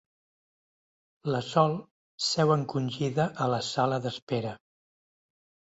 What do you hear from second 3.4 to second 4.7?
a la sala d'espera.